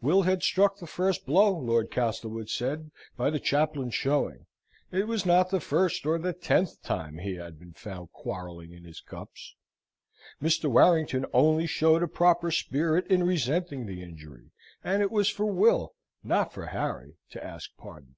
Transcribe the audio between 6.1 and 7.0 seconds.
the tenth